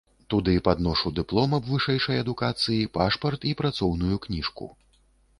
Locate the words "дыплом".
1.17-1.51